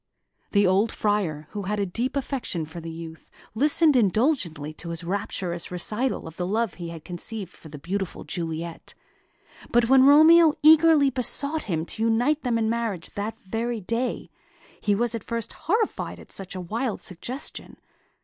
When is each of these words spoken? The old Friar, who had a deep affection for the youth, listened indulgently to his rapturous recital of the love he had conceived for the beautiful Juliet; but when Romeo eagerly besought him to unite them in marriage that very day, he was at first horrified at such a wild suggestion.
The 0.51 0.65
old 0.65 0.91
Friar, 0.91 1.47
who 1.51 1.61
had 1.65 1.79
a 1.79 1.85
deep 1.85 2.15
affection 2.17 2.65
for 2.65 2.81
the 2.81 2.89
youth, 2.89 3.29
listened 3.53 3.95
indulgently 3.95 4.73
to 4.73 4.89
his 4.89 5.03
rapturous 5.03 5.69
recital 5.69 6.25
of 6.25 6.37
the 6.37 6.47
love 6.47 6.73
he 6.73 6.89
had 6.89 7.05
conceived 7.05 7.51
for 7.51 7.69
the 7.69 7.77
beautiful 7.77 8.23
Juliet; 8.23 8.95
but 9.71 9.89
when 9.89 10.03
Romeo 10.07 10.55
eagerly 10.63 11.11
besought 11.11 11.65
him 11.65 11.85
to 11.85 12.01
unite 12.01 12.41
them 12.41 12.57
in 12.57 12.67
marriage 12.67 13.11
that 13.13 13.37
very 13.45 13.79
day, 13.79 14.31
he 14.81 14.95
was 14.95 15.13
at 15.13 15.23
first 15.23 15.53
horrified 15.53 16.19
at 16.19 16.31
such 16.31 16.55
a 16.55 16.61
wild 16.61 17.03
suggestion. 17.03 17.77